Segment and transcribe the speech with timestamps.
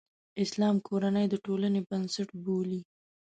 [0.43, 2.81] اسلام کورنۍ د ټولنې بنسټ بولي.